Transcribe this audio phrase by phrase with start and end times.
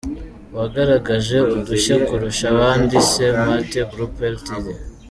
[0.53, 4.63] Uwagaragaje udushya kurusha abandi: S-Mate Group ltd.